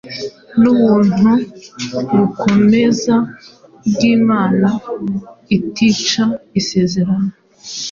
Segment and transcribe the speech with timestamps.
[0.61, 1.29] n’ubuntu
[2.11, 3.15] bukomeza
[3.87, 4.69] bw’Imana
[5.57, 6.23] itica
[6.59, 7.31] isezerano,